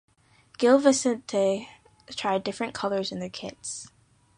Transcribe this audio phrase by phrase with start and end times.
[0.57, 1.67] Gil Vicente
[2.09, 3.89] tried different colours in their kits.